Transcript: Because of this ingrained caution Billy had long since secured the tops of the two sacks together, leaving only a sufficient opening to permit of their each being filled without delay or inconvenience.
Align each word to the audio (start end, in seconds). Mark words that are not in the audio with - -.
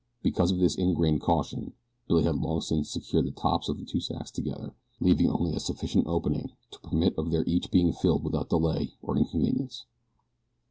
Because 0.23 0.49
of 0.51 0.57
this 0.57 0.73
ingrained 0.75 1.21
caution 1.21 1.73
Billy 2.07 2.23
had 2.23 2.35
long 2.37 2.59
since 2.61 2.89
secured 2.89 3.27
the 3.27 3.31
tops 3.31 3.69
of 3.69 3.77
the 3.77 3.85
two 3.85 3.99
sacks 3.99 4.31
together, 4.31 4.73
leaving 4.99 5.29
only 5.29 5.53
a 5.53 5.59
sufficient 5.59 6.07
opening 6.07 6.53
to 6.71 6.79
permit 6.79 7.13
of 7.19 7.29
their 7.29 7.43
each 7.45 7.69
being 7.69 7.93
filled 7.93 8.23
without 8.23 8.49
delay 8.49 8.93
or 9.03 9.15
inconvenience. 9.15 9.85